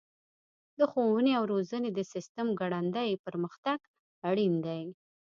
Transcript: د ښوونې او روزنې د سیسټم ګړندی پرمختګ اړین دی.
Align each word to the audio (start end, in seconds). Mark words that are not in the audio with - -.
د 0.77 0.79
ښوونې 0.91 1.31
او 1.39 1.43
روزنې 1.53 1.89
د 1.93 1.99
سیسټم 2.13 2.47
ګړندی 2.59 3.09
پرمختګ 3.25 3.77
اړین 4.29 4.53
دی. 4.65 4.81